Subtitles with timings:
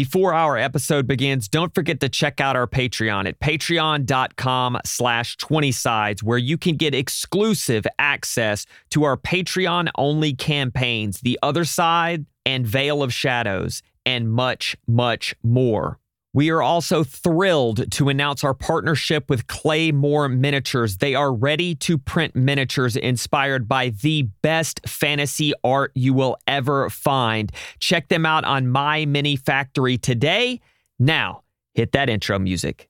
[0.00, 5.72] Before our episode begins, don't forget to check out our Patreon at patreon.com slash 20
[5.72, 12.24] sides, where you can get exclusive access to our Patreon only campaigns, The Other Side
[12.46, 15.98] and Veil of Shadows, and much, much more.
[16.32, 20.98] We are also thrilled to announce our partnership with Claymore Miniatures.
[20.98, 26.88] They are ready to print miniatures inspired by the best fantasy art you will ever
[26.88, 27.50] find.
[27.80, 30.60] Check them out on My Mini Factory today.
[31.00, 31.42] Now,
[31.74, 32.88] hit that intro music.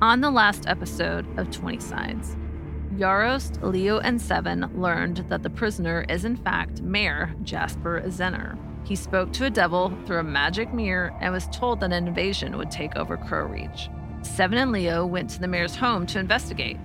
[0.00, 2.36] On the last episode of 20 Sides,
[2.94, 8.56] Yarost, Leo, and Seven learned that the prisoner is in fact Mayor Jasper Zener.
[8.84, 12.58] He spoke to a devil through a magic mirror and was told that an invasion
[12.58, 13.88] would take over Crow Reach.
[14.20, 16.76] Seven and Leo went to the mayor's home to investigate,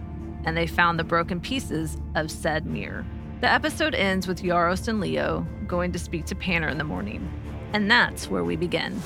[0.45, 3.05] and they found the broken pieces of said mirror.
[3.41, 7.30] The episode ends with Yarost and Leo going to speak to Panner in the morning,
[7.73, 9.02] and that's where we begin.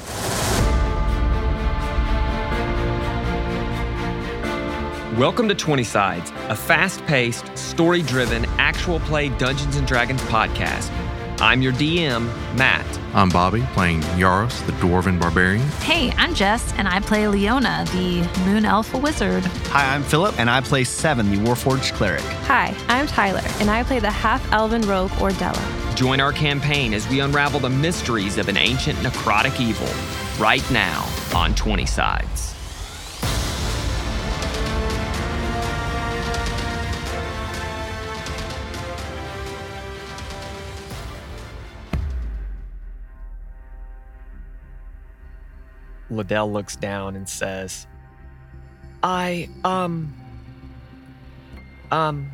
[5.17, 10.91] Welcome to 20 Sides, a fast paced, story driven, actual play Dungeons and Dragons podcast.
[11.44, 12.27] I'm your DM,
[12.58, 12.86] Matt.
[13.13, 15.67] I'm Bobby, playing Yarost, the Dwarven Barbarian.
[15.81, 19.44] Hey, I'm Jess, and I play Leona, the Moon Elf Wizard.
[19.44, 22.21] Hi, I'm Philip, and I play Seven, the Warforged Cleric.
[22.47, 25.95] Hi, I'm Tyler, and I play the half elven rogue Ordella.
[25.97, 29.89] Join our campaign as we unravel the mysteries of an ancient necrotic evil
[30.41, 31.05] right now
[31.36, 32.55] on 20 Sides.
[46.16, 47.88] Liddell looks down and says,
[49.02, 50.14] I, um,
[51.92, 52.31] um.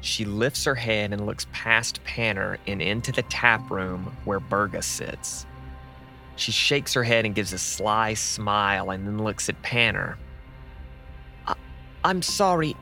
[0.00, 4.82] She lifts her head and looks past Panner and into the tap room where Burga
[4.82, 5.44] sits.
[6.36, 10.16] She shakes her head and gives a sly smile and then looks at Panner.
[11.46, 11.54] I,
[12.04, 12.76] I'm sorry.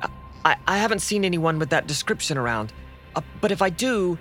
[0.45, 2.73] I, I haven't seen anyone with that description around.
[3.15, 4.19] Uh, but if I do,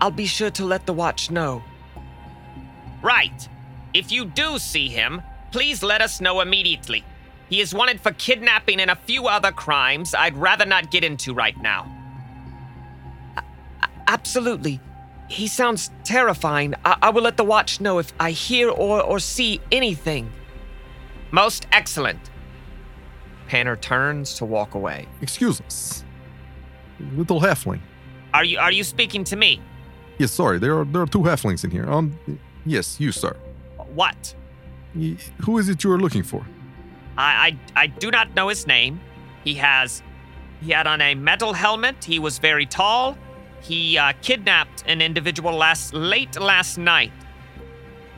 [0.00, 1.64] I'll be sure to let the watch know.
[3.02, 3.48] Right.
[3.96, 7.02] If you do see him, please let us know immediately.
[7.48, 11.32] He is wanted for kidnapping and a few other crimes I'd rather not get into
[11.32, 11.90] right now.
[14.06, 14.82] Absolutely.
[15.28, 16.74] He sounds terrifying.
[16.84, 20.30] I, I will let the watch know if I hear or, or see anything.
[21.30, 22.20] Most excellent.
[23.48, 25.08] Panner turns to walk away.
[25.22, 26.04] Excuse us.
[27.14, 27.80] Little halfling.
[28.34, 29.62] Are you are you speaking to me?
[30.18, 31.88] Yes, sorry, there are there are two halflings in here.
[31.90, 32.18] Um
[32.66, 33.34] yes, you sir.
[33.96, 34.34] What?
[34.94, 36.42] Y- Who is it you are looking for?
[37.18, 39.00] I, I I do not know his name.
[39.44, 40.02] He has
[40.62, 41.96] he had on a metal helmet.
[42.04, 43.16] He was very tall.
[43.62, 47.12] He uh, kidnapped an individual last late last night.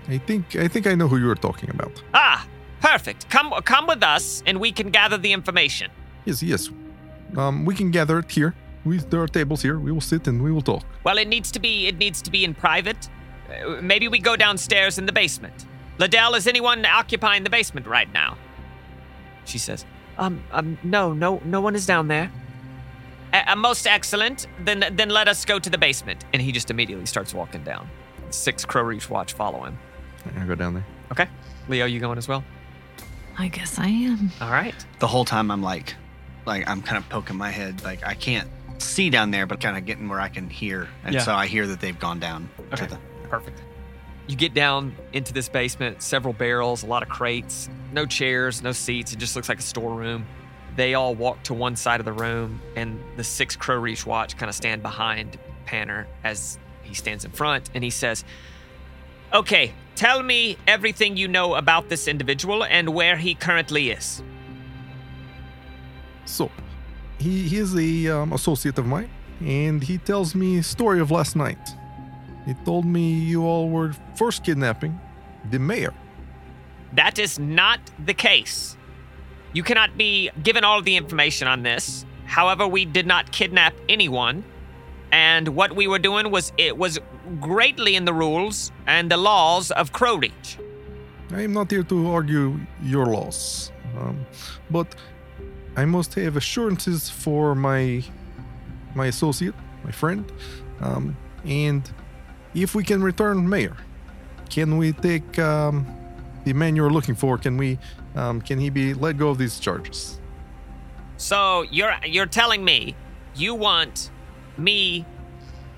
[0.09, 2.03] I think I think I know who you are talking about.
[2.13, 2.47] Ah,
[2.81, 3.29] perfect.
[3.31, 5.91] Come come with us, and we can gather the information.
[6.25, 6.71] Yes, yes.
[7.37, 8.53] Um, we can gather it here.
[8.85, 9.79] We, there are tables here.
[9.79, 10.85] We will sit and we will talk.
[11.05, 13.09] Well, it needs to be it needs to be in private.
[13.49, 15.67] Uh, maybe we go downstairs in the basement.
[15.99, 18.37] Liddell, is anyone occupying the basement right now?
[19.45, 19.85] She says,
[20.17, 22.31] Um, um, no, no, no one is down there.
[23.33, 24.47] Uh, most excellent.
[24.65, 26.25] Then then let us go to the basement.
[26.33, 27.89] And he just immediately starts walking down.
[28.31, 29.79] Six Crow Reach watch follow him.
[30.39, 30.87] I go down there.
[31.13, 31.27] Okay.
[31.69, 32.43] Leo, you going as well?
[33.39, 34.31] I guess I am.
[34.41, 34.75] All right.
[34.99, 35.95] The whole time I'm like,
[36.47, 38.49] like I'm kind of poking my head, like I can't
[38.79, 41.21] see down there, but kind of getting where I can hear, and Yeah.
[41.23, 42.85] so I hear that they've gone down Okay.
[42.87, 42.99] to the.
[43.29, 43.61] Perfect.
[44.29, 48.73] You get down into this basement, several barrels, a lot of crates, no chairs, no
[48.73, 49.15] seats.
[49.15, 50.27] It just looks like a storeroom.
[50.77, 54.37] They all walk to one side of the room, and the six Crow Reach watch
[54.37, 58.23] kind of stand behind Panner as he stands in front, and he says,
[59.33, 64.23] Okay, tell me everything you know about this individual and where he currently is.
[66.27, 66.51] So,
[67.19, 69.11] he, he is a um, associate of mine,
[69.41, 71.59] and he tells me story of last night.
[72.49, 74.99] He told me you all were first kidnapping
[75.51, 75.93] the mayor.
[76.95, 78.75] That is not the case.
[79.53, 82.07] You cannot be given all the information on this.
[82.25, 84.45] However, we did not kidnap anyone,
[85.13, 86.99] and what we were doing was it was
[87.39, 90.57] greatly in the rules and the laws of Crow Reach.
[91.31, 94.25] I am not here to argue your loss, um,
[94.71, 94.95] but
[95.77, 98.03] I must have assurances for my
[98.95, 100.33] my associate, my friend,
[100.81, 101.15] um,
[101.45, 101.83] and
[102.55, 103.77] if we can return mayor,
[104.51, 105.87] can we take um,
[106.45, 107.39] the man you're looking for?
[107.39, 107.79] Can we?
[108.17, 110.19] Um, can he be let go of these charges?
[111.17, 112.95] So you're you're telling me
[113.35, 114.11] you want
[114.57, 115.05] me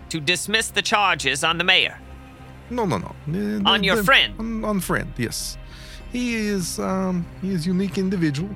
[0.08, 1.98] to dismiss the charges on the mayor?
[2.70, 3.14] No, no, no.
[3.26, 4.34] The- On the- your the- friend?
[4.38, 5.58] On, on friend, yes.
[6.12, 8.50] He is um he is unique individual,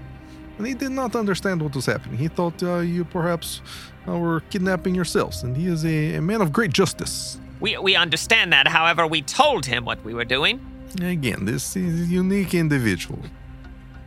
[0.58, 2.18] and he did not understand what was happening.
[2.18, 3.60] He thought uh, you perhaps
[4.08, 7.38] uh, were kidnapping yourselves, and he is a, a man of great justice.
[7.64, 8.68] We, we understand that.
[8.68, 10.60] However, we told him what we were doing.
[11.00, 13.18] Again, this is a unique individual.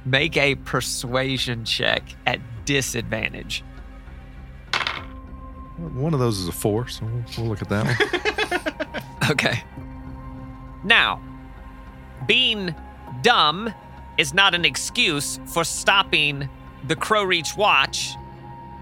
[0.06, 3.64] Make a persuasion check at disadvantage.
[5.76, 9.02] One of those is a four, so we'll, we'll look at that one.
[9.32, 9.64] Okay.
[10.84, 11.20] Now,
[12.28, 12.76] being
[13.24, 13.74] dumb
[14.20, 16.48] is not an excuse for stopping
[16.88, 18.12] the Crow Reach Watch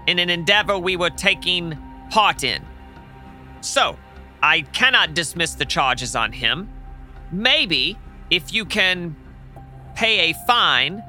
[0.06, 1.78] in an endeavor we were taking
[2.10, 2.62] part in.
[3.62, 3.96] So,
[4.46, 6.68] I cannot dismiss the charges on him.
[7.32, 7.98] Maybe,
[8.30, 9.16] if you can
[9.96, 11.02] pay a fine,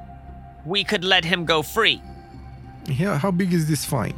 [0.66, 2.02] we could let him go free.
[2.86, 4.16] Yeah, how big is this fine?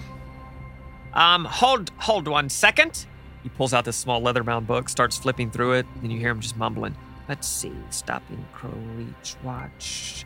[1.13, 3.05] Um, hold, hold one second.
[3.43, 6.31] He pulls out this small leather bound book, starts flipping through it, and you hear
[6.31, 6.97] him just mumbling.
[7.29, 7.75] Let's see.
[7.91, 10.25] Stopping Crow Reach Watch.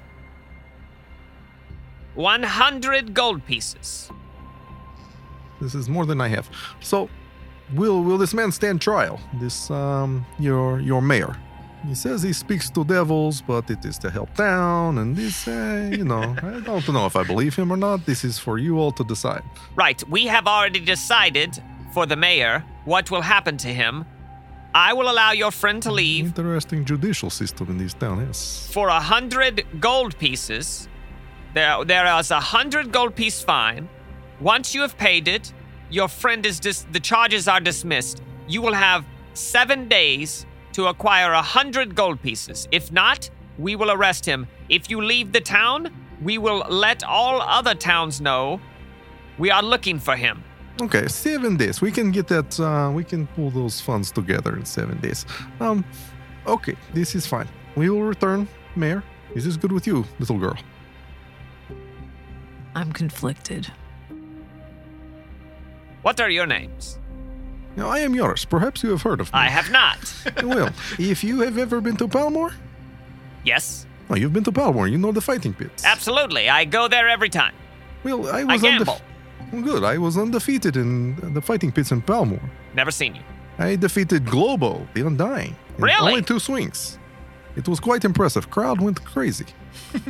[2.15, 4.09] 100 gold pieces.
[5.61, 6.49] This is more than I have.
[6.79, 7.09] So,
[7.75, 9.21] will will this man stand trial?
[9.41, 11.37] This um your your mayor.
[11.87, 15.91] He says he speaks to devils, but it is to help down, and this, uh,
[15.93, 18.07] you know, I don't know if I believe him or not.
[18.07, 19.43] This is for you all to decide.
[19.77, 21.63] Right, we have already decided
[21.93, 24.07] for the mayor what will happen to him.
[24.75, 28.67] I will allow your friend to leave Interesting judicial system in this town, yes.
[28.73, 30.89] for a hundred gold pieces.
[31.55, 33.89] There, there is a hundred gold piece fine.
[34.41, 35.53] Once you have paid it,
[35.91, 38.23] your friend is dis- the charges are dismissed.
[38.49, 39.05] You will have
[39.35, 42.69] seven days to acquire a hundred gold pieces.
[42.73, 44.47] If not, we will arrest him.
[44.69, 45.91] If you leave the town,
[46.23, 48.61] we will let all other towns know
[49.39, 50.43] we are looking for him.
[50.81, 51.81] Okay, seven days.
[51.81, 52.59] We can get that.
[52.59, 55.25] Uh, we can pull those funds together in seven days.
[55.61, 55.85] Um,
[56.47, 57.49] okay, this is fine.
[57.77, 59.05] We will return, Mayor.
[59.35, 60.57] Is this good with you, little girl?
[62.75, 63.71] I'm conflicted.
[66.05, 66.99] What are your names?
[67.77, 68.45] Now, I am yours.
[68.45, 69.39] Perhaps you have heard of me.
[69.39, 69.99] I have not.
[70.45, 70.69] well,
[70.99, 72.53] if you have ever been to Palmore,
[73.43, 74.91] yes, oh, you've been to Palmore.
[74.91, 75.83] You know the fighting pits.
[75.85, 76.49] absolutely.
[76.51, 77.55] I go there every time.
[78.05, 79.01] Well, I I was gamble.
[79.51, 79.83] undef- Good.
[79.83, 82.49] I was undefeated in the fighting pits in Palmore.
[82.75, 83.23] Never seen you.
[83.59, 85.57] I defeated Globo, the Undying.
[85.79, 86.11] in Really?
[86.13, 86.99] Only two swings.
[87.57, 88.51] It was quite impressive.
[88.51, 89.47] Crowd went crazy.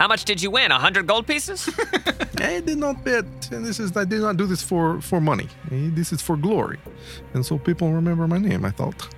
[0.00, 0.72] How much did you win?
[0.72, 1.68] A hundred gold pieces?
[2.38, 5.46] I did not bet, this is I did not do this for for money.
[5.70, 6.78] This is for glory,
[7.34, 8.64] and so people remember my name.
[8.64, 9.08] I thought,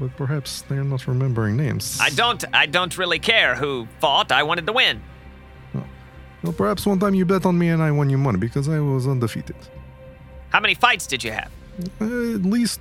[0.00, 1.98] but perhaps they're not remembering names.
[2.00, 2.42] I don't.
[2.54, 4.32] I don't really care who fought.
[4.32, 5.02] I wanted to win.
[6.42, 8.80] Well, perhaps one time you bet on me and I won you money because I
[8.80, 9.56] was undefeated.
[10.48, 11.50] How many fights did you have?
[12.00, 12.80] Uh, at least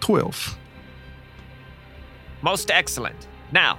[0.00, 0.58] twelve.
[2.42, 3.26] Most excellent.
[3.52, 3.78] Now,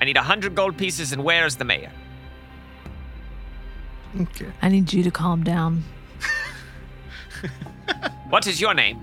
[0.00, 1.92] I need a hundred gold pieces, and where is the mayor?
[4.20, 4.46] Okay.
[4.62, 5.84] I need you to calm down.
[8.30, 9.02] What is your name?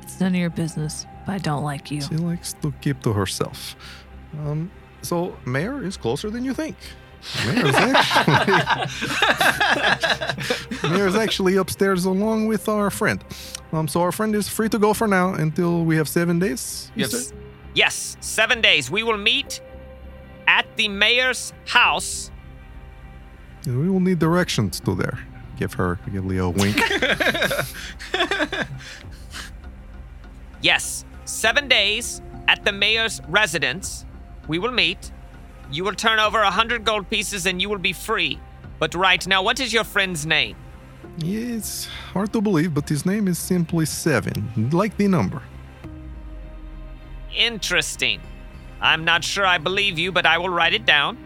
[0.00, 2.00] It's none of your business, but I don't like you.
[2.00, 3.76] She likes to keep to herself.
[4.38, 4.70] Um,
[5.02, 6.76] so Mayor is closer than you think.
[7.46, 7.74] Mayor is
[10.72, 13.22] actually Mayor is actually upstairs along with our friend.
[13.72, 16.90] Um, so our friend is free to go for now until we have seven days.
[16.94, 17.34] Yes.
[17.74, 18.90] Yes, seven days.
[18.90, 19.60] We will meet
[20.48, 22.32] at the mayor's house.
[23.64, 25.20] We will need directions to there.
[25.58, 26.80] Give her, give Leo a wink.
[30.60, 34.04] Yes, seven days at the mayor's residence.
[34.48, 35.12] We will meet.
[35.70, 38.40] You will turn over a hundred gold pieces, and you will be free.
[38.78, 40.56] But right now, what is your friend's name?
[41.18, 45.42] It's hard to believe, but his name is simply Seven, like the number.
[47.36, 48.20] Interesting.
[48.80, 51.18] I'm not sure I believe you, but I will write it down.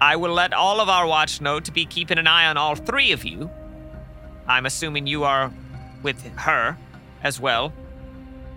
[0.00, 2.76] I will let all of our watch know to be keeping an eye on all
[2.76, 3.50] three of you.
[4.46, 5.52] I'm assuming you are
[6.02, 6.76] with her
[7.22, 7.72] as well.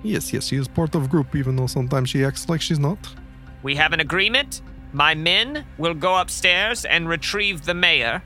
[0.03, 2.97] Yes, yes, she is part of group, even though sometimes she acts like she's not.
[3.63, 4.61] We have an agreement.
[4.93, 8.23] My men will go upstairs and retrieve the mayor.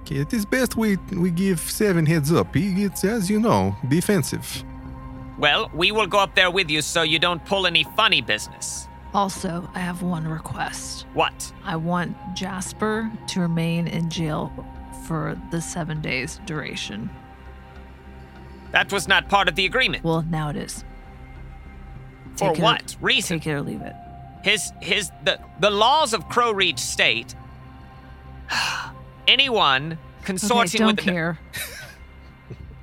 [0.00, 2.54] Okay, it is best we we give Seven heads up.
[2.54, 4.64] He gets, as you know, defensive.
[5.40, 8.86] Well, we will go up there with you so you don't pull any funny business.
[9.14, 11.06] Also, I have one request.
[11.14, 11.52] What?
[11.64, 14.52] I want Jasper to remain in jail
[15.06, 17.08] for the seven days duration.
[18.72, 20.04] That was not part of the agreement.
[20.04, 20.84] Well, now it is.
[22.36, 23.38] For Take it what reason?
[23.38, 23.94] Take it or leave it.
[24.44, 27.34] His his the the laws of Crow Reach state
[29.26, 31.38] anyone consorting Okay, don't with care.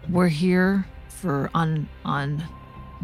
[0.09, 0.85] We're here
[1.17, 2.43] for on on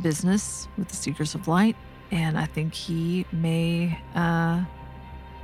[0.01, 1.75] business with the Seekers of Light,
[2.11, 4.63] and I think he may uh,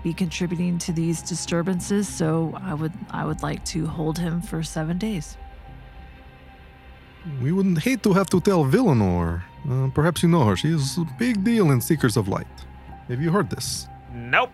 [0.04, 2.08] be contributing to these disturbances.
[2.08, 5.38] So I would I would like to hold him for seven days.
[7.42, 9.44] We wouldn't hate to have to tell Villanor.
[9.70, 10.56] Uh, perhaps you know her.
[10.56, 12.48] She is a big deal in Seekers of Light.
[13.10, 13.88] Have you heard this?
[14.14, 14.52] Nope.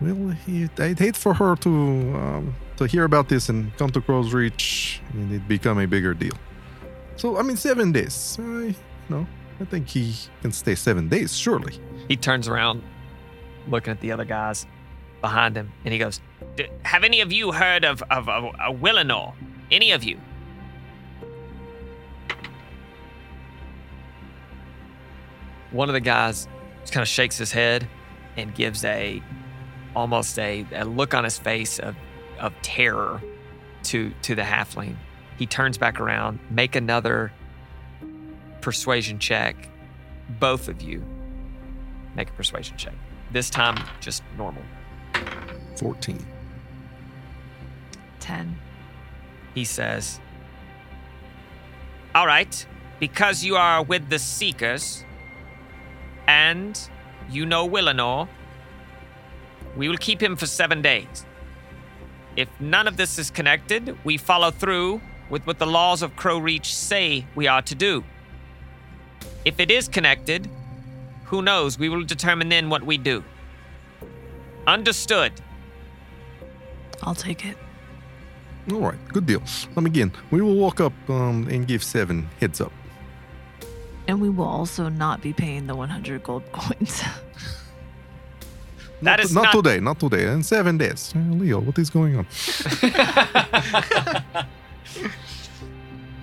[0.00, 4.00] Well, he, I'd hate for her to um, to hear about this and come to
[4.00, 6.36] Crow's Reach and it become a bigger deal.
[7.22, 8.36] So, I mean, seven days.
[8.40, 8.74] I,
[9.60, 11.78] I think he can stay seven days, surely.
[12.08, 12.82] He turns around,
[13.68, 14.66] looking at the other guys
[15.20, 16.20] behind him, and he goes,
[16.82, 19.34] have any of you heard of of, of, of Willenor?
[19.70, 20.18] Any of you?
[25.70, 26.48] one of the guys
[26.80, 27.86] just kind of shakes his head
[28.36, 29.22] and gives a
[29.94, 31.94] almost a, a look on his face of,
[32.40, 33.22] of terror
[33.84, 34.96] to to the halfling.
[35.38, 37.32] He turns back around, make another
[38.60, 39.68] persuasion check.
[40.38, 41.04] Both of you
[42.14, 42.94] make a persuasion check.
[43.30, 44.62] This time just normal.
[45.76, 46.24] 14.
[48.20, 48.56] Ten.
[49.54, 50.20] He says,
[52.14, 52.66] All right,
[53.00, 55.04] because you are with the Seekers,
[56.26, 56.78] and
[57.30, 58.28] you know Willenor,
[59.76, 61.26] we will keep him for seven days.
[62.36, 65.00] If none of this is connected, we follow through
[65.32, 68.04] with what the laws of Crow Reach say we are to do.
[69.46, 70.48] If it is connected,
[71.24, 71.78] who knows?
[71.78, 73.24] We will determine then what we do.
[74.66, 75.32] Understood.
[77.02, 77.56] I'll take it.
[78.70, 79.42] All right, good deal.
[79.74, 82.72] Um, again, we will walk up um, and give seven heads up.
[84.06, 87.02] And we will also not be paying the 100 gold coins.
[89.00, 90.30] That not, is not, not- today, not today.
[90.30, 91.14] In seven days.
[91.16, 92.26] Uh, Leo, what is going on?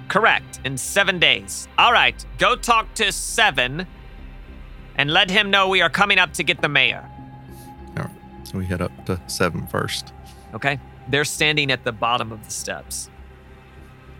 [0.09, 0.59] Correct.
[0.65, 1.67] In seven days.
[1.77, 2.23] All right.
[2.37, 3.87] Go talk to Seven
[4.97, 7.07] and let him know we are coming up to get the mayor.
[7.97, 8.11] All right,
[8.43, 10.11] so we head up to seven first.
[10.53, 10.77] okay.
[11.07, 13.09] They're standing at the bottom of the steps.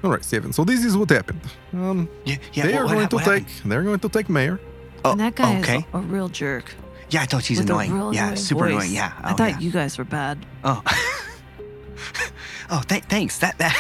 [0.04, 0.54] All right, seven.
[0.54, 1.42] So this is what happened.
[1.74, 2.66] Um, Yeah, yeah.
[2.68, 3.50] they what- are what going hap- to what take.
[3.50, 3.72] happened?
[3.72, 4.60] They're going to take Mayor.
[5.06, 5.78] Oh, and that guy okay.
[5.80, 6.74] is a, a real jerk.
[7.10, 7.94] Yeah, I thought she's with a annoying.
[7.94, 8.72] real yeah, annoying super voice.
[8.72, 8.92] annoying.
[8.94, 9.12] Yeah.
[9.22, 9.60] I Oh, thought yeah.
[9.60, 10.46] you guys were bad.
[10.64, 10.82] Oh.
[12.70, 13.40] oh, th- thanks.
[13.40, 13.76] That that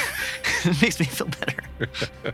[0.82, 2.34] makes me feel better.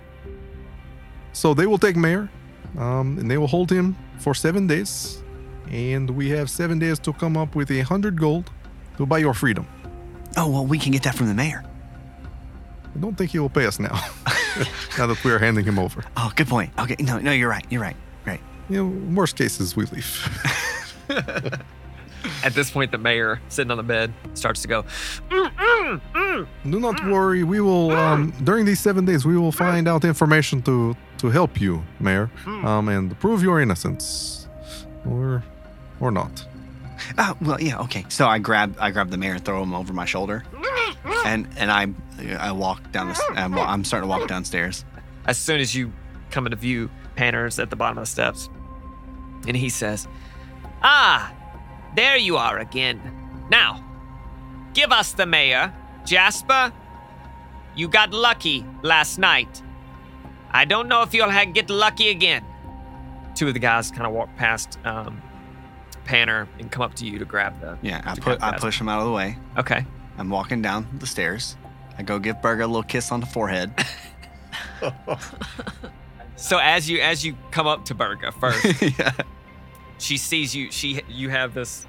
[1.33, 2.29] So they will take Mayor,
[2.77, 5.21] um, and they will hold him for seven days,
[5.69, 8.49] and we have seven days to come up with a hundred gold
[8.97, 9.67] to buy your freedom.
[10.37, 11.63] Oh well, we can get that from the mayor.
[12.95, 13.93] I don't think he will pay us now.
[14.97, 16.03] now that we are handing him over.
[16.15, 16.71] Oh, good point.
[16.79, 17.65] Okay, no, no, you're right.
[17.69, 17.97] You're right.
[18.25, 18.39] Right.
[18.69, 20.07] You know, worst cases we leave.
[22.45, 24.85] At this point, the mayor, sitting on the bed, starts to go,
[26.63, 27.43] Do not worry.
[27.43, 31.59] We will um, during these seven days we will find out information to to help
[31.61, 34.47] you, Mayor, um, and prove your innocence,
[35.09, 35.43] or
[35.99, 36.45] or not.
[37.17, 37.79] Oh well, yeah.
[37.81, 38.05] Okay.
[38.09, 40.43] So I grab I grab the mayor and throw him over my shoulder,
[41.25, 41.87] and and I
[42.37, 43.13] I walk down the.
[43.13, 44.85] s- I'm, wa- I'm starting to walk downstairs.
[45.25, 45.91] as soon as you
[46.31, 48.49] come into view, Panner's at the bottom of the steps.
[49.47, 50.07] And he says,
[50.81, 51.31] Ah,
[51.95, 52.99] there you are again.
[53.49, 53.83] Now,
[54.73, 55.73] give us the mayor.
[56.05, 56.71] Jasper,
[57.75, 59.61] you got lucky last night.
[60.51, 62.43] I don't know if you'll ha- get lucky again.
[63.35, 65.21] two of the guys kind of walk past um,
[66.05, 67.77] Panner and come up to you to grab the.
[67.81, 68.01] Yeah.
[68.05, 69.37] I put I push him out of the way.
[69.57, 69.85] Okay.
[70.17, 71.57] I'm walking down the stairs.
[71.97, 73.73] I go give Berga a little kiss on the forehead.
[76.37, 79.13] So as you as you come up to Berga first, yeah.
[79.97, 80.71] She sees you.
[80.71, 81.85] She you have this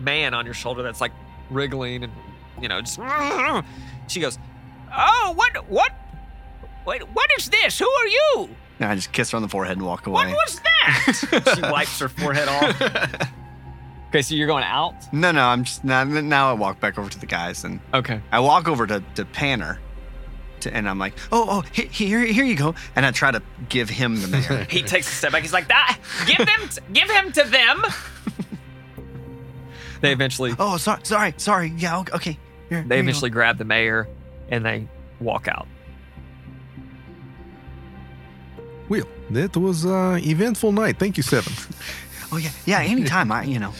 [0.00, 1.12] man on your shoulder that's like
[1.50, 2.12] wriggling and
[2.60, 2.98] you know just.
[4.08, 4.38] She goes,
[4.96, 5.90] Oh, what, what,
[6.86, 7.76] wait, what is this?
[7.80, 8.48] Who are you?
[8.78, 10.26] And I just kiss her on the forehead and walk away.
[10.26, 11.52] What was that?
[11.56, 13.30] she wipes her forehead off.
[14.10, 14.94] Okay, so you're going out.
[15.12, 15.42] no, no.
[15.44, 16.04] I'm just now.
[16.04, 18.20] Now I walk back over to the guys and Okay.
[18.30, 19.78] I walk over to, to Panner,
[20.66, 22.74] to, and I'm like, oh, oh, he- here, here you go.
[22.94, 24.64] And I try to give him the mayor.
[24.70, 25.42] he takes a step back.
[25.42, 25.98] He's like, that.
[26.26, 27.82] Give them, t- give him to them.
[30.00, 31.72] They eventually oh, sorry, sorry, sorry.
[31.76, 32.12] Yeah, okay.
[32.14, 32.38] okay.
[32.68, 32.96] Here, they here you go.
[32.96, 34.08] eventually grab the mayor
[34.48, 34.88] and they
[35.20, 35.66] walk out.
[38.88, 40.98] Well, that was a eventful night.
[40.98, 41.52] Thank you, Seven.
[42.32, 42.80] Oh yeah, yeah.
[42.80, 43.72] Anytime I, you know.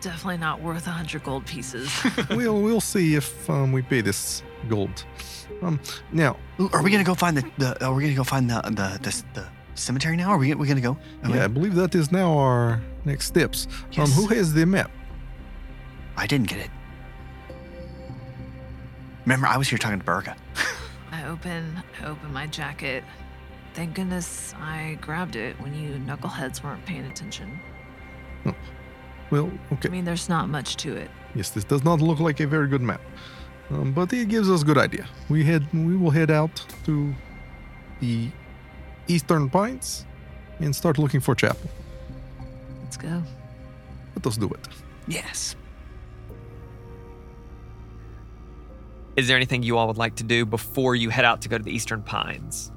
[0.00, 1.90] Definitely not worth a 100 gold pieces.
[2.30, 5.04] we'll we'll see if um, we pay this gold.
[5.62, 5.80] Um,
[6.12, 6.36] now
[6.72, 7.50] Are we gonna go find the?
[7.58, 10.30] the are we gonna go find the the the, the cemetery now?
[10.30, 10.96] Are we we gonna go?
[11.24, 13.66] Are we- yeah, I believe that is now our next steps.
[13.96, 14.90] Um, who has the map?
[16.16, 16.70] I didn't get it.
[19.24, 20.36] Remember, I was here talking to Berga.
[21.12, 23.04] I open, I open my jacket.
[23.74, 27.60] Thank goodness I grabbed it when you knuckleheads weren't paying attention.
[29.30, 29.58] Well, okay.
[29.70, 29.88] I okay.
[29.90, 31.10] mean, there's not much to it.
[31.34, 33.00] Yes, this does not look like a very good map,
[33.70, 35.06] um, but it gives us a good idea.
[35.28, 37.14] We head, we will head out to
[38.00, 38.30] the
[39.08, 40.04] Eastern Pines
[40.60, 41.68] and start looking for chapel.
[42.82, 43.22] Let's go.
[44.16, 44.68] Let us do it.
[45.06, 45.56] Yes.
[49.16, 51.58] Is there anything you all would like to do before you head out to go
[51.58, 52.70] to the Eastern Pines?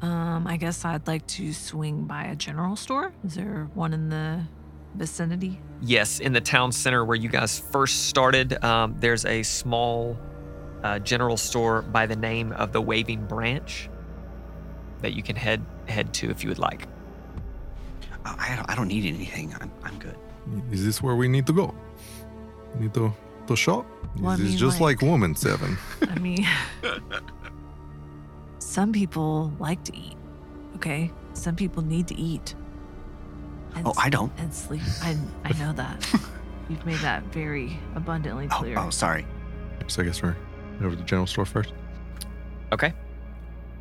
[0.00, 3.12] Um, I guess I'd like to swing by a general store.
[3.24, 4.44] Is there one in the
[4.94, 5.60] vicinity?
[5.80, 10.18] Yes, in the town center where you guys first started, um, there's a small
[10.82, 13.88] uh, general store by the name of the Waving Branch
[15.02, 16.86] that you can head head to if you would like.
[18.24, 19.54] Uh, I don't, I don't need anything.
[19.60, 20.16] I'm, I'm good.
[20.72, 21.74] Is this where we need to go?
[22.78, 23.12] Need to
[23.46, 23.86] to shop?
[24.20, 25.78] Well, I Is just like- like woman seven?
[26.02, 26.46] I mean,
[28.58, 30.16] some people like to eat.
[30.76, 32.54] Okay, some people need to eat.
[33.74, 34.32] And Oh, I don't.
[34.38, 34.82] and sleep.
[35.02, 36.08] I I know that.
[36.68, 38.78] You've made that very abundantly Oh, clear.
[38.78, 39.26] oh, sorry.
[39.86, 40.36] so I guess we're
[40.80, 41.72] over to the general store first.
[42.72, 42.92] Okay.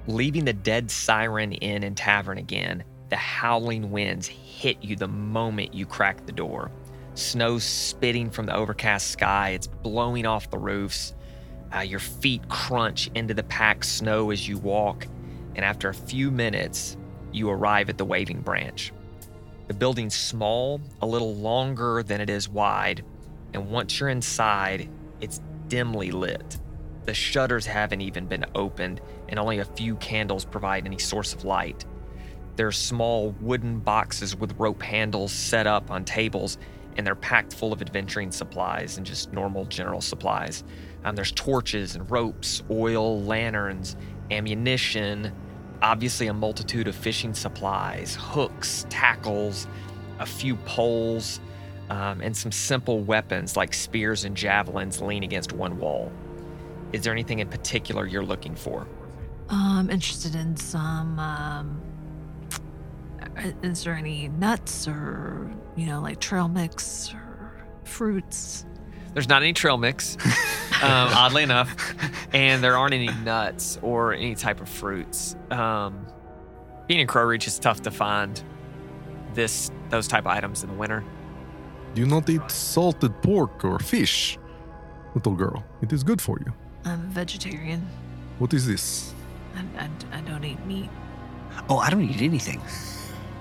[0.08, 5.74] Leaving the dead siren inn and tavern again, the howling winds hit you the moment
[5.74, 6.72] you crack the door.
[7.16, 11.14] Snow spitting from the overcast sky, it's blowing off the roofs.
[11.76, 15.06] Uh, your feet crunch into the packed snow as you walk,
[15.56, 16.96] and after a few minutes,
[17.34, 18.94] you arrive at the waving branch.
[19.68, 23.04] The building's small, a little longer than it is wide,
[23.54, 26.58] and once you're inside, it's dimly lit.
[27.04, 31.44] The shutters haven't even been opened, and only a few candles provide any source of
[31.44, 31.86] light.
[32.56, 36.58] There are small wooden boxes with rope handles set up on tables,
[36.96, 40.64] and they're packed full of adventuring supplies and just normal general supplies.
[41.04, 43.98] Um, there's torches and ropes, oil, lanterns,
[44.32, 45.34] ammunition,
[45.82, 49.68] obviously a multitude of fishing supplies, hooks, tackles,
[50.20, 51.40] a few poles,
[51.90, 56.12] um, and some simple weapons like spears and javelins lean against one wall.
[56.94, 58.88] Is there anything in particular you're looking for?
[59.50, 61.20] I'm interested in some.
[61.20, 61.82] Um,
[63.62, 68.66] is there any nuts or you know like trail mix or fruits?
[69.14, 70.16] There's not any trail mix,
[70.84, 71.76] um, oddly enough,
[72.34, 75.36] and there aren't any nuts or any type of fruits.
[75.52, 76.06] Um,
[76.88, 78.42] being in Crow Reach is tough to find
[79.34, 81.04] this those type of items in the winter.
[81.94, 84.38] Do you not eat salted pork or fish,
[85.16, 85.64] little girl?
[85.82, 86.54] It is good for you.
[86.86, 87.86] I'm a vegetarian.
[88.40, 89.14] What is this?
[89.56, 90.90] I, I, I don't eat meat.
[91.70, 92.62] Oh, I don't eat anything.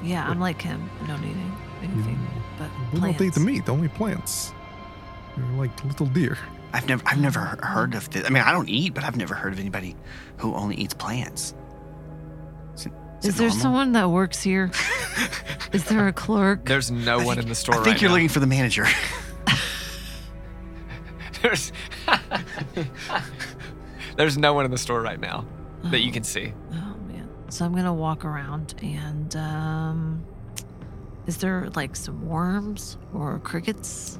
[0.02, 0.88] Yeah, I'm like him.
[1.04, 2.18] I don't eat any- anything
[2.58, 4.52] but We don't eat the meat, only plants.
[5.36, 6.38] You're like little deer.
[6.76, 8.26] I've never, I've never heard of this.
[8.26, 9.96] I mean, I don't eat, but I've never heard of anybody
[10.36, 11.54] who only eats plants.
[12.74, 13.62] Is, it- Is it there normal?
[13.62, 14.70] someone that works here?
[15.72, 16.66] Is there a clerk?
[16.66, 18.14] There's no I one think- in the store I think right you're now.
[18.16, 18.86] looking for the manager.
[21.42, 21.72] There's
[24.16, 25.44] There's no one in the store right now
[25.84, 26.52] that you can see.
[26.72, 27.28] Oh man.
[27.50, 30.24] So I'm gonna walk around and um
[31.26, 34.18] is there like some worms or crickets?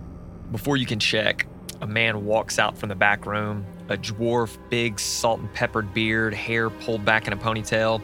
[0.53, 1.47] Before you can check,
[1.81, 6.35] a man walks out from the back room, a dwarf, big salt and peppered beard,
[6.35, 8.01] hair pulled back in a ponytail.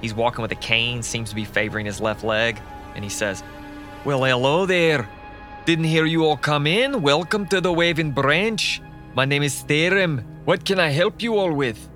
[0.00, 2.60] He's walking with a cane, seems to be favoring his left leg,
[2.94, 3.42] and he says,
[4.04, 5.08] Well, hello there.
[5.64, 7.02] Didn't hear you all come in.
[7.02, 8.80] Welcome to the Waving Branch.
[9.14, 10.24] My name is Therem.
[10.44, 11.88] What can I help you all with?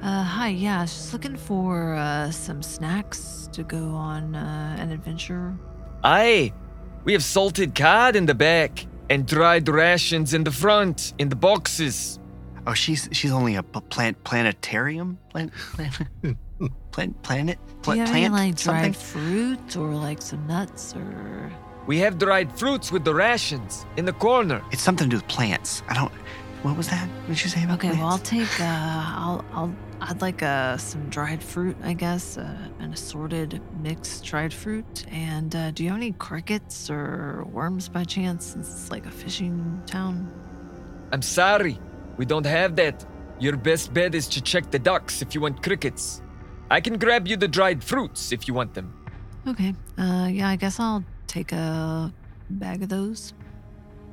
[0.00, 5.54] Uh hi, yeah, just looking for uh some snacks to go on uh, an adventure.
[6.02, 6.52] Aye,
[7.04, 11.36] we have salted cod in the back and dried rations in the front, in the
[11.36, 12.18] boxes.
[12.66, 16.36] Oh, she's she's only a p- plant planetarium plant plant
[16.92, 18.92] plant planet Do pla- you have any plant like something.
[18.92, 21.50] dried fruit or like some nuts or
[21.86, 24.62] We have dried fruits with the rations in the corner.
[24.72, 25.82] It's something to do with plants.
[25.88, 26.12] I don't.
[26.62, 27.08] What was that?
[27.08, 28.30] What did you say about Okay, well I'll plants?
[28.30, 33.60] take uh I'll I'll I'd like uh some dried fruit, I guess, uh, an assorted
[33.80, 35.04] mixed dried fruit.
[35.10, 38.46] And uh, do you have any crickets or worms by chance?
[38.46, 40.30] Since it's like a fishing town.
[41.12, 41.78] I'm sorry,
[42.16, 43.04] we don't have that.
[43.40, 46.22] Your best bet is to check the docks if you want crickets.
[46.70, 48.94] I can grab you the dried fruits if you want them.
[49.48, 49.74] Okay.
[49.98, 52.12] Uh yeah, I guess I'll take a
[52.50, 53.34] bag of those.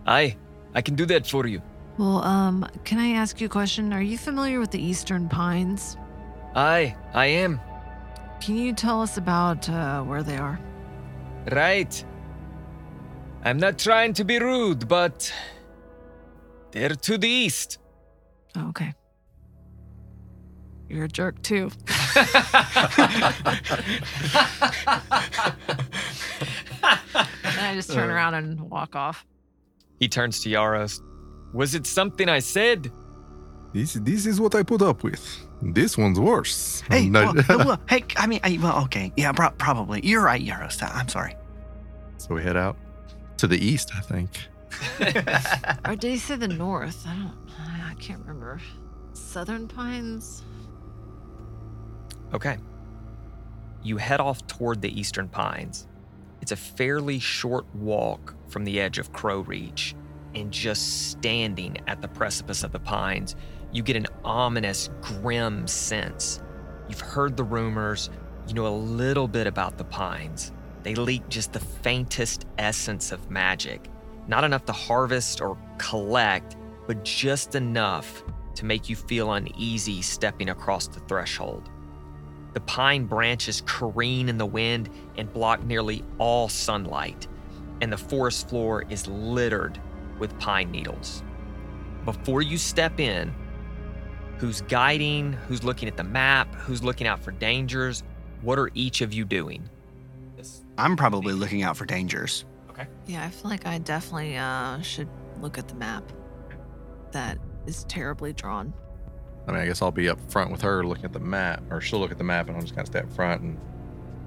[0.08, 0.36] Aye,
[0.74, 1.62] I can do that for you.
[2.00, 3.92] Well, um, can I ask you a question?
[3.92, 5.98] Are you familiar with the Eastern Pines?
[6.56, 7.60] Aye, I am.
[8.40, 10.58] Can you tell us about uh, where they are?
[11.52, 12.06] Right.
[13.44, 15.30] I'm not trying to be rude, but
[16.72, 17.80] they're to the east.
[18.56, 18.94] Oh, okay.
[20.88, 21.70] You're a jerk too.
[22.16, 22.26] and
[27.44, 29.26] I just turn around and walk off.
[30.00, 31.02] He turns to Yarost.
[31.54, 32.92] Was it something I said?
[33.74, 35.22] This this is what I put up with.
[35.62, 36.82] This one's worse.
[36.90, 40.00] Hey, No- well, well, hey, I mean, I, well, okay, yeah, pro- probably.
[40.04, 40.82] You're right, Yarost.
[40.96, 41.36] I'm sorry.
[42.18, 42.78] so we head out
[43.38, 44.30] to the east, I think.
[45.86, 47.06] Or did he say the north?
[47.08, 47.36] I don't.
[47.90, 48.60] I can't remember.
[49.14, 50.44] Southern Pines.
[52.34, 52.58] Okay.
[53.84, 55.88] You head off toward the Eastern Pines.
[56.42, 59.96] It's a fairly short walk from the edge of Crow Reach,
[60.36, 63.36] and just standing at the precipice of the pines,
[63.72, 66.42] you get an ominous, grim sense.
[66.88, 68.10] You've heard the rumors,
[68.48, 70.52] you know a little bit about the pines.
[70.84, 73.90] They leak just the faintest essence of magic.
[74.28, 76.56] Not enough to harvest or collect,
[76.88, 78.24] but just enough
[78.56, 81.70] to make you feel uneasy stepping across the threshold.
[82.54, 87.28] The pine branches careen in the wind and block nearly all sunlight,
[87.82, 89.80] and the forest floor is littered
[90.20, 91.24] with pine needles.
[92.06, 93.34] Before you step in,
[94.38, 98.04] who's guiding, who's looking at the map, who's looking out for dangers,
[98.42, 99.70] what are each of you doing?
[100.78, 102.46] I'm probably looking out for dangers.
[102.70, 102.88] Okay.
[103.06, 105.10] Yeah, I feel like I definitely uh, should
[105.42, 106.10] look at the map.
[107.12, 108.74] That is terribly drawn.
[109.48, 111.82] I mean, I guess I'll be up front with her looking at the map, or
[111.82, 113.58] she'll look at the map and I'll just kind of stay up front and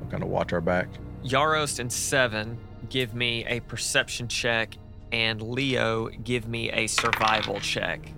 [0.02, 0.88] I'll kind of watch our back.
[1.24, 2.58] Yarost and Seven
[2.90, 4.76] give me a perception check,
[5.12, 8.12] and Leo give me a survival check.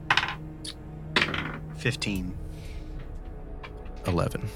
[1.77, 2.35] 15.
[4.07, 4.49] 11.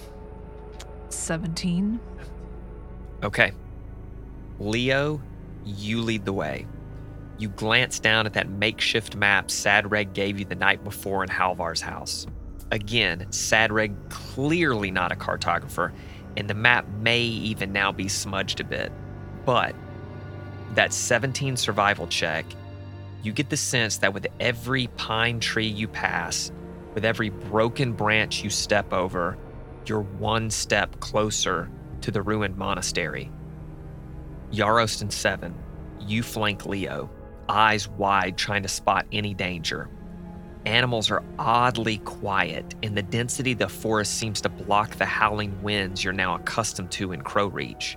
[1.11, 2.01] 17.
[3.22, 3.53] Okay.
[4.61, 5.20] Leo,
[5.64, 6.66] you lead the way.
[7.38, 11.81] You glance down at that makeshift map Sadreg gave you the night before in Halvar's
[11.81, 12.27] house.
[12.70, 15.92] Again, Sadreg clearly not a cartographer,
[16.37, 18.92] and the map may even now be smudged a bit.
[19.44, 19.74] But
[20.74, 22.44] that 17 survival check,
[23.22, 26.52] you get the sense that with every pine tree you pass,
[26.94, 29.37] with every broken branch you step over,
[29.87, 33.31] you're one step closer to the ruined monastery.
[34.52, 35.54] Yarost and Seven,
[36.00, 37.11] you flank Leo,
[37.48, 39.88] eyes wide trying to spot any danger.
[40.66, 45.62] Animals are oddly quiet, and the density of the forest seems to block the howling
[45.62, 47.96] winds you're now accustomed to in Crow Reach.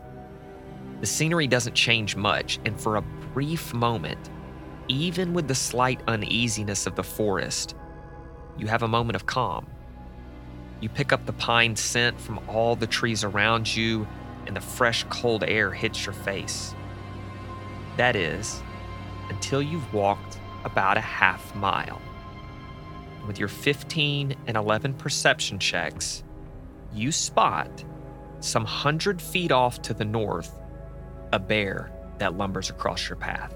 [1.02, 3.02] The scenery doesn't change much, and for a
[3.34, 4.30] brief moment,
[4.88, 7.74] even with the slight uneasiness of the forest,
[8.56, 9.66] you have a moment of calm.
[10.80, 14.08] You pick up the pine scent from all the trees around you,
[14.46, 16.76] and the fresh, cold air hits your face.
[17.98, 18.62] That is,
[19.30, 22.00] until you've walked about a half mile.
[23.26, 26.24] With your 15 and 11 perception checks,
[26.94, 27.84] you spot,
[28.40, 30.61] some hundred feet off to the north,
[31.34, 33.56] a bear that lumbers across your path.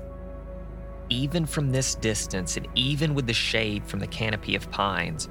[1.09, 5.29] Even from this distance, and even with the shade from the canopy of pines,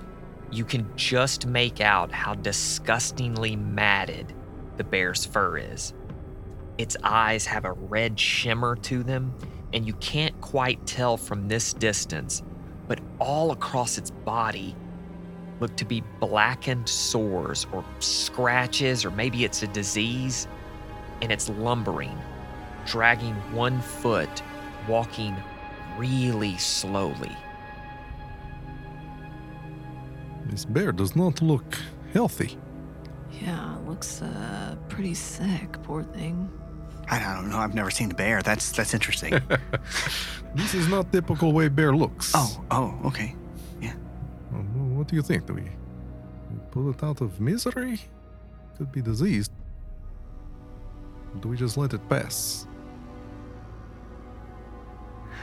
[0.53, 4.33] you can just make out how disgustingly matted
[4.77, 5.95] the bear's fur is.
[6.79, 9.35] Its eyes have a red shimmer to them,
[9.73, 12.43] and you can't quite tell from this distance,
[12.87, 14.77] but all across its body
[15.61, 20.47] look to be blackened sores or scratches, or maybe it's a disease,
[21.23, 22.17] and it's lumbering,
[22.87, 24.43] dragging one foot,
[24.89, 25.35] walking
[25.99, 27.37] really slowly.
[30.47, 31.79] This bear does not look
[32.13, 32.59] healthy.
[33.43, 35.83] Yeah, looks uh, pretty sick.
[35.83, 36.49] Poor thing.
[37.09, 37.59] I don't know.
[37.59, 38.43] I've never seen a bear.
[38.43, 39.41] That's that's interesting.
[40.55, 42.31] This is not typical way bear looks.
[42.33, 43.35] oh, oh, okay.
[44.53, 45.47] Um, What do you think?
[45.47, 47.99] Do we we pull it out of misery?
[48.79, 49.51] Could be diseased.
[51.41, 52.69] Do we just let it pass?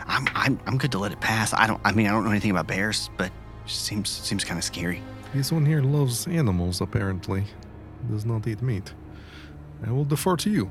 [0.07, 1.53] I'm I'm I'm good to let it pass.
[1.53, 1.81] I don't.
[1.85, 5.01] I mean, I don't know anything about bears, but it seems seems kind of scary.
[5.33, 7.45] This one here loves animals, apparently.
[8.09, 8.93] Does not eat meat.
[9.85, 10.69] I will defer to you.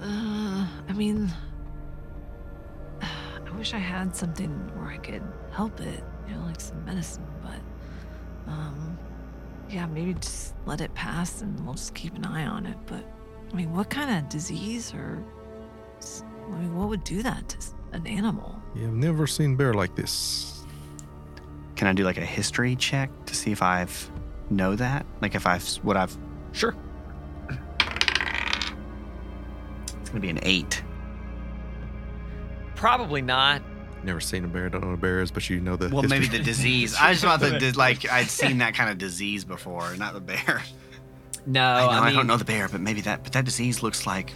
[0.00, 1.30] Uh, I mean,
[3.02, 7.26] I wish I had something where I could help it, you know, like some medicine,
[7.42, 8.98] but, um,
[9.68, 12.76] yeah, maybe just let it pass and we'll just keep an eye on it.
[12.86, 13.04] But,
[13.52, 15.22] I mean, what kind of disease or,
[15.98, 17.58] s- I mean, what would do that to
[17.92, 18.59] an animal?
[18.74, 20.64] You have never seen bear like this.
[21.76, 24.10] Can I do like a history check to see if I've
[24.50, 25.06] know that?
[25.20, 26.16] Like if I've what I've
[26.52, 26.74] Sure.
[27.48, 27.58] it's
[30.08, 30.82] gonna be an eight.
[32.74, 33.62] Probably not.
[34.02, 35.88] Never seen a bear, don't know what a bear is, but you know the.
[35.94, 36.94] Well, maybe the disease.
[36.98, 40.62] I just thought the like I'd seen that kind of disease before, not the bear.
[41.46, 43.22] No, I, know, I, I, don't know the bear, but maybe that.
[43.24, 44.34] But that disease looks like.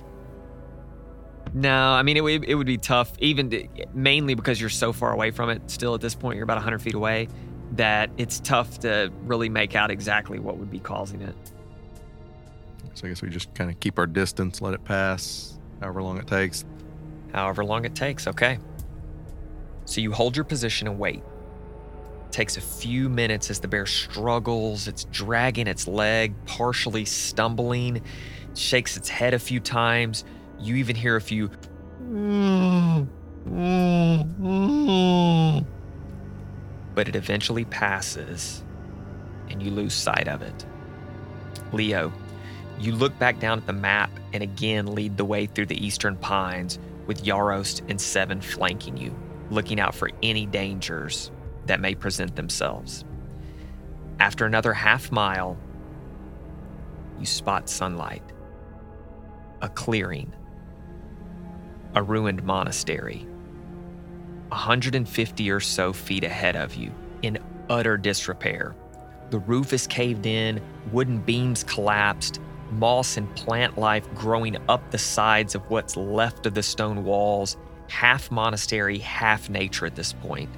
[1.54, 4.92] No, I mean it, would- it would be tough, even to, mainly because you're so
[4.92, 5.70] far away from it.
[5.70, 7.28] Still, at this point, you're about 100 feet away.
[7.72, 11.34] That it's tough to really make out exactly what would be causing it.
[12.94, 16.18] So I guess we just kind of keep our distance, let it pass, however long
[16.18, 16.64] it takes.
[17.32, 18.26] however long it takes.
[18.28, 18.58] Okay.
[19.86, 21.22] So you hold your position and wait.
[22.30, 24.86] takes a few minutes as the bear struggles.
[24.88, 28.02] It's dragging its leg, partially stumbling,
[28.54, 30.24] shakes its head a few times.
[30.60, 31.50] You even hear a few.
[36.94, 38.64] But it eventually passes
[39.50, 40.64] and you lose sight of it.
[41.72, 42.12] Leo,
[42.78, 46.16] you look back down at the map and again lead the way through the eastern
[46.16, 49.14] pines with Yarost and Seven flanking you,
[49.50, 51.30] looking out for any dangers
[51.66, 53.04] that may present themselves.
[54.20, 55.56] After another half mile,
[57.18, 58.22] you spot sunlight,
[59.62, 60.32] a clearing,
[61.94, 63.26] a ruined monastery.
[64.48, 68.74] 150 or so feet ahead of you, in utter disrepair.
[69.30, 70.60] The roof is caved in,
[70.92, 76.54] wooden beams collapsed, moss and plant life growing up the sides of what's left of
[76.54, 77.56] the stone walls,
[77.88, 80.50] half monastery, half nature at this point.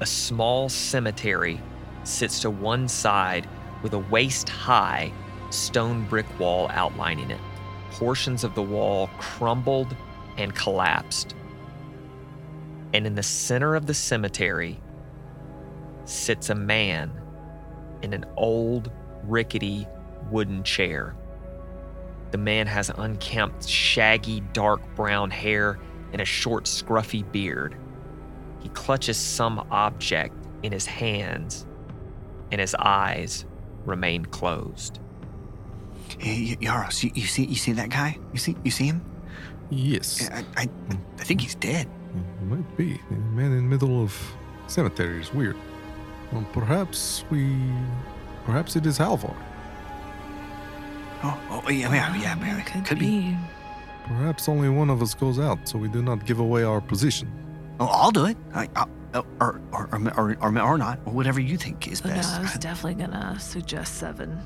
[0.00, 1.60] A small cemetery
[2.04, 3.48] sits to one side
[3.82, 5.12] with a waist high
[5.50, 7.40] stone brick wall outlining it.
[7.90, 9.94] Portions of the wall crumbled
[10.40, 11.34] and collapsed.
[12.92, 14.80] And in the center of the cemetery
[16.04, 17.12] sits a man
[18.02, 18.90] in an old,
[19.24, 19.86] rickety
[20.30, 21.14] wooden chair.
[22.30, 25.78] The man has unkempt, shaggy, dark brown hair
[26.12, 27.76] and a short, scruffy beard.
[28.60, 31.66] He clutches some object in his hands,
[32.50, 33.44] and his eyes
[33.84, 35.00] remain closed.
[36.18, 38.18] Hey, Yarost, you, you see you see that guy?
[38.32, 39.09] You see you see him?
[39.70, 40.68] Yes, I, I,
[41.18, 41.86] I think he's dead.
[42.14, 43.00] it might be.
[43.10, 44.16] A man in the middle of
[44.66, 45.56] cemetery is weird.
[46.32, 47.56] Well, perhaps we.
[48.44, 49.34] Perhaps it is Halvor.
[51.22, 52.60] Oh, oh yeah, yeah, yeah, yeah.
[52.62, 53.20] could, Could be.
[53.32, 53.36] be.
[54.06, 57.30] Perhaps only one of us goes out, so we do not give away our position.
[57.78, 58.36] Oh, I'll do it.
[58.54, 62.08] I, I, or, or, or, or, or, or not, or whatever you think is But
[62.10, 62.34] no, best.
[62.34, 64.40] I was definitely gonna suggest seven.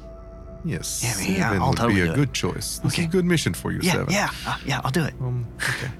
[0.64, 2.16] Yes, Yeah, I mean, yeah, seven I'll would totally be do a it.
[2.16, 2.78] good choice.
[2.82, 3.02] This Okay.
[3.02, 4.12] is a good mission for you, yeah, Seven.
[4.14, 4.80] yeah, uh, yeah.
[4.84, 5.14] I'll do it.
[5.20, 5.90] Um, okay.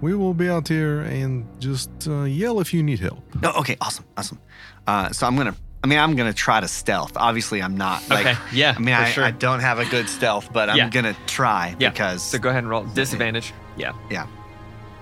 [0.00, 3.22] We will be out here and just uh, yell if you need help.
[3.42, 4.38] Oh, okay, awesome, awesome.
[4.86, 5.54] Uh, so I'm gonna.
[5.82, 7.12] I mean, I'm gonna try to stealth.
[7.16, 8.08] Obviously, I'm not.
[8.08, 9.24] Like, okay, yeah, I mean, for I, sure.
[9.24, 10.88] I don't have a good stealth, but I'm Yeah.
[10.88, 13.52] gonna try Yeah, because so go ahead and roll disadvantage.
[13.76, 13.92] Yeah.
[14.10, 14.26] Yeah.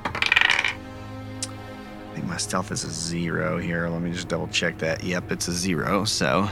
[0.04, 3.88] I think my stealth is a zero here.
[3.88, 5.02] Let me just double check that.
[5.04, 6.04] Yep, it's a zero.
[6.04, 6.48] So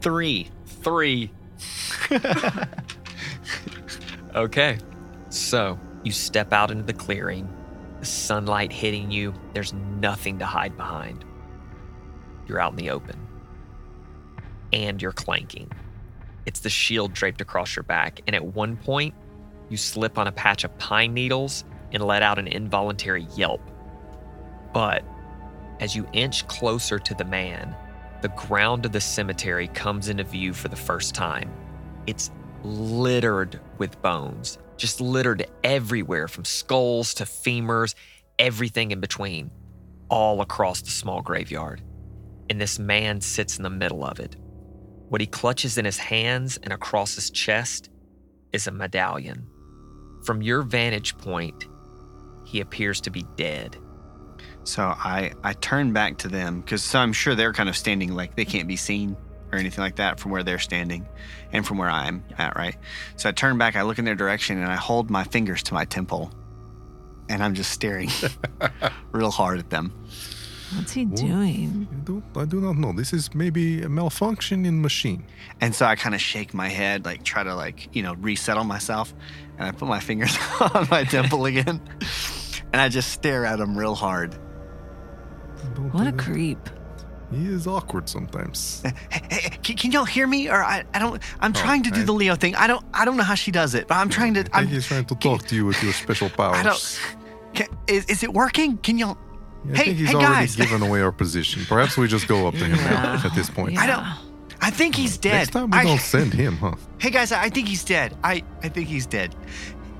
[0.00, 0.50] three.
[0.66, 1.30] Three.
[4.34, 4.78] okay.
[5.30, 7.48] So you step out into the clearing,
[8.00, 9.34] the sunlight hitting you.
[9.52, 11.24] There's nothing to hide behind.
[12.46, 13.26] You're out in the open.
[14.72, 15.70] And you're clanking.
[16.44, 18.20] It's the shield draped across your back.
[18.26, 19.14] And at one point,
[19.68, 23.60] you slip on a patch of pine needles and let out an involuntary yelp.
[24.72, 25.04] But
[25.80, 27.74] as you inch closer to the man,
[28.22, 31.52] the ground of the cemetery comes into view for the first time.
[32.06, 32.30] It's
[32.62, 37.94] littered with bones, just littered everywhere from skulls to femurs,
[38.38, 39.50] everything in between,
[40.08, 41.82] all across the small graveyard.
[42.48, 44.36] And this man sits in the middle of it.
[45.08, 47.90] What he clutches in his hands and across his chest
[48.52, 49.46] is a medallion.
[50.24, 51.66] From your vantage point,
[52.44, 53.76] he appears to be dead.
[54.64, 58.14] So I I turn back to them because so I'm sure they're kind of standing
[58.14, 59.16] like they can't be seen
[59.52, 61.06] or anything like that from where they're standing,
[61.52, 62.56] and from where I'm at.
[62.56, 62.76] Right.
[63.16, 63.76] So I turn back.
[63.76, 66.32] I look in their direction and I hold my fingers to my temple,
[67.28, 68.10] and I'm just staring
[69.12, 69.92] real hard at them.
[70.74, 71.16] What's he Whoa.
[71.16, 71.88] doing?
[71.92, 72.92] I don't, I do not know.
[72.92, 75.24] This is maybe a malfunction in machine.
[75.60, 78.64] And so I kind of shake my head, like try to like you know resettle
[78.64, 79.14] myself,
[79.58, 81.80] and I put my fingers on my temple again,
[82.72, 84.36] and I just stare at him real hard.
[85.74, 86.18] Don't What do a that.
[86.18, 86.58] creep.
[87.32, 88.82] He is awkward sometimes.
[88.84, 88.92] Hey,
[89.30, 90.48] hey, can, can y'all hear me?
[90.48, 91.20] Or I, I don't.
[91.40, 92.54] I'm oh, trying to do I- the Leo thing.
[92.54, 92.84] I don't.
[92.94, 94.44] I don't know how she does it, but I'm trying to.
[94.52, 96.56] I I'm, he's trying to talk to you with your special powers.
[96.58, 97.00] I don't.
[97.54, 98.76] Can, is, is it working?
[98.78, 99.18] Can y'all?
[99.64, 100.56] Yeah, I Hey- think he's hey, already guys.
[100.56, 101.64] given away our position.
[101.66, 103.22] Perhaps we just go up to him now Yeah.
[103.24, 103.72] at this point.
[103.72, 103.80] Yeah.
[103.80, 104.06] I don't-
[104.60, 105.32] I think he's dead.
[105.32, 106.74] Next time we I- don't send him, huh?
[106.98, 108.16] Hey guys, I think he's dead.
[108.22, 109.34] I I think he's dead.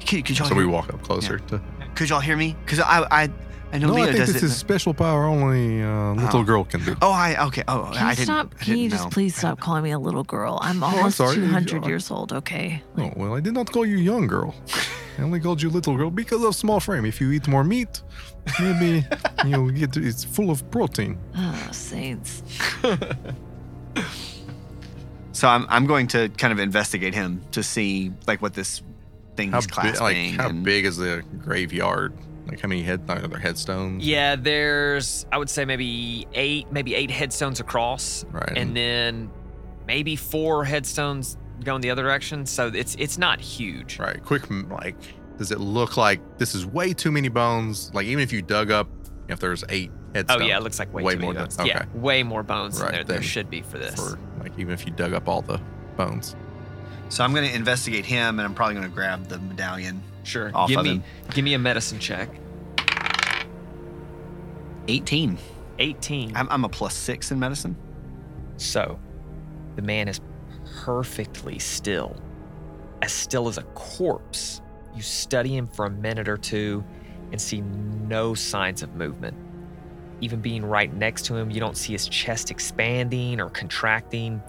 [0.06, 1.60] Could, could y'all So hear, we walk up closer to.
[1.96, 2.54] Could y'all hear me?
[2.64, 3.30] Because I I
[3.72, 4.46] I know No, Leo I think does this it.
[4.46, 6.44] is special power only uh, little Oh.
[6.44, 6.94] girl can do.
[7.02, 7.64] Oh, I okay.
[7.66, 8.24] Oh, Can I you didn't.
[8.26, 8.54] stop?
[8.60, 9.10] I Can you didn't just know.
[9.10, 10.58] please stop calling me a little girl?
[10.62, 11.34] I'm almost sorry.
[11.36, 12.80] 200 Uh, years old, okay?
[12.96, 14.54] Oh, well, I did not call you young girl.
[15.18, 17.04] I only called you little girl because of small frame.
[17.06, 18.02] If you eat more meat,
[18.60, 19.04] maybe
[19.46, 21.18] you'll get it's full of protein.
[21.36, 22.42] Oh, saints.
[25.32, 28.82] So I'm I'm going to kind of investigate him to see like what this
[29.36, 32.12] thing How he's big, like how and- big is the graveyard?
[32.48, 34.06] Like how many head are there headstones?
[34.06, 38.52] Yeah, there's I would say maybe eight, maybe eight headstones across, Right.
[38.56, 39.30] and then
[39.86, 42.46] maybe four headstones going the other direction.
[42.46, 43.98] So it's it's not huge.
[43.98, 44.22] Right.
[44.24, 44.94] Quick, like,
[45.38, 47.90] does it look like this is way too many bones?
[47.92, 48.88] Like, even if you dug up,
[49.28, 50.40] if there's eight headstones.
[50.42, 51.68] Oh yeah, it looks like way, way too more many than- bones.
[51.68, 53.96] Yeah, way more bones Right, than there, there should be for this.
[53.96, 55.60] For like, even if you dug up all the
[55.96, 56.36] bones.
[57.08, 60.02] So I'm going to investigate him, and I'm probably going to grab the medallion.
[60.24, 60.50] sure.
[60.54, 61.04] off give of me him.
[61.34, 62.28] give me a medicine check.
[64.88, 65.38] 18.
[65.78, 66.36] 18.
[66.36, 67.76] I'm, I'm a plus six in medicine.
[68.56, 68.98] So,
[69.76, 70.20] the man is
[70.82, 72.16] perfectly still,
[73.02, 74.62] as still as a corpse.
[74.94, 76.84] You study him for a minute or two
[77.32, 79.36] and see no signs of movement.
[80.20, 84.40] Even being right next to him, you don't see his chest expanding or contracting.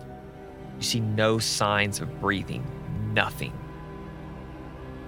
[0.77, 2.65] You see no signs of breathing,
[3.13, 3.53] nothing.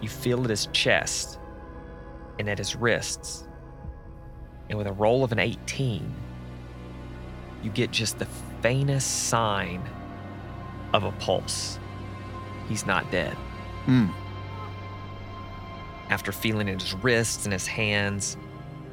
[0.01, 1.39] You feel at his chest
[2.39, 3.47] and at his wrists.
[4.69, 6.13] And with a roll of an 18,
[7.63, 8.27] you get just the
[8.61, 9.83] faintest sign
[10.93, 11.79] of a pulse.
[12.67, 13.33] He's not dead.
[13.85, 14.07] Hmm.
[16.09, 18.37] After feeling at his wrists and his hands,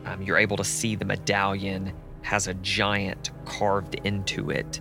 [0.04, 4.80] um, you're able to see the medallion has a giant carved into it.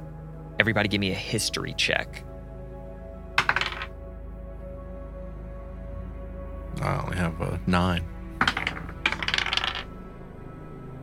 [0.60, 2.24] Everybody, give me a history check.
[6.82, 8.06] I only have a nine.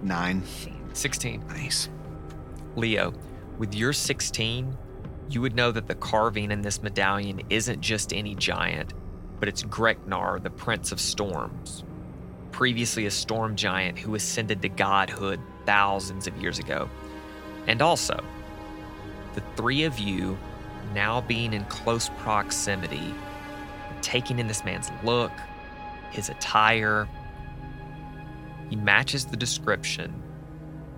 [0.03, 0.43] Nine.
[0.95, 1.47] 16.
[1.49, 1.89] Nice.
[2.77, 3.15] Leo,
[3.59, 4.77] with your 16,
[5.29, 8.95] you would know that the carving in this medallion isn't just any giant,
[9.39, 11.85] but it's Greknar, the Prince of Storms,
[12.51, 16.89] previously a storm giant who ascended to godhood thousands of years ago.
[17.67, 18.23] And also,
[19.35, 20.39] the three of you
[20.95, 23.15] now being in close proximity,
[24.01, 25.33] taking in this man's look,
[26.11, 27.09] his attire,
[28.69, 30.23] he matches the description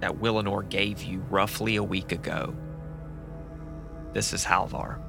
[0.00, 2.54] that Willinor gave you roughly a week ago.
[4.12, 5.03] This is Halvar.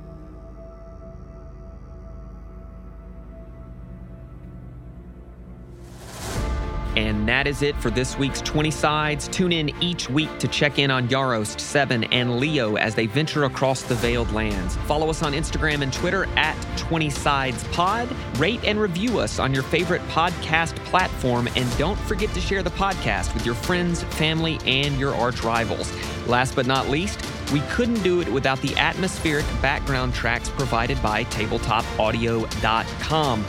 [6.95, 9.27] And that is it for this week's 20 Sides.
[9.27, 13.43] Tune in each week to check in on Yarost, Seven, and Leo as they venture
[13.43, 14.77] across the Veiled Lands.
[14.88, 18.08] Follow us on Instagram and Twitter at 20 Sides Pod.
[18.38, 21.49] Rate and review us on your favorite podcast platform.
[21.55, 25.91] And don't forget to share the podcast with your friends, family, and your arch rivals.
[26.27, 27.19] Last but not least,
[27.51, 33.45] we couldn't do it without the atmospheric background tracks provided by tabletopaudio.com.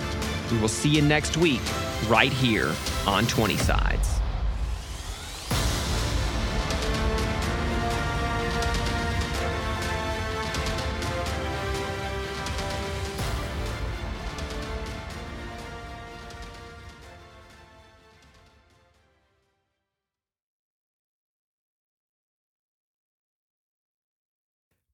[0.50, 1.60] We will see you next week,
[2.08, 2.74] right here
[3.06, 4.25] on 20 Sides.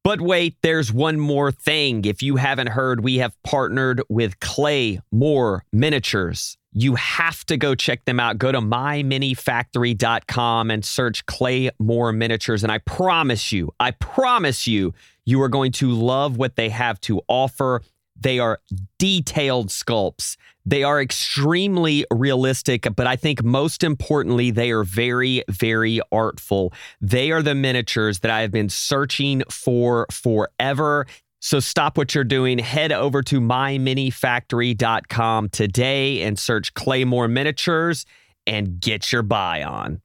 [0.04, 2.04] But wait, there's one more thing.
[2.04, 6.56] If you haven't heard, we have partnered with Clay Moore Miniatures.
[6.72, 8.38] You have to go check them out.
[8.38, 12.64] Go to myminifactory.com and search Clay Moore Miniatures.
[12.64, 14.92] And I promise you, I promise you,
[15.24, 17.82] you are going to love what they have to offer.
[18.22, 18.60] They are
[18.98, 20.38] detailed sculpts.
[20.64, 26.72] They are extremely realistic, but I think most importantly, they are very, very artful.
[27.00, 31.08] They are the miniatures that I have been searching for forever.
[31.40, 38.06] So stop what you're doing, head over to myminifactory.com today and search Claymore Miniatures
[38.46, 40.00] and get your buy on.